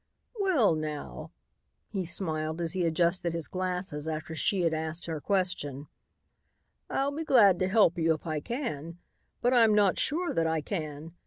[0.39, 1.31] "Well, now,"
[1.87, 5.89] he smiled as he adjusted his glasses after she had asked her question,
[6.89, 8.97] "I'll be glad to help you if I can,
[9.43, 11.13] but I'm not sure that I can.